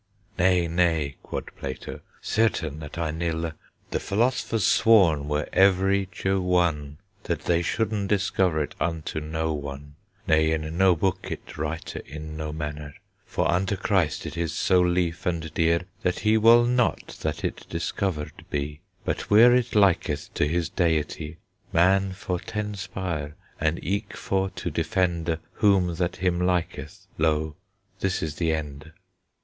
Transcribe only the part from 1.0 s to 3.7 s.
quod Plato, 'certein that I nylle;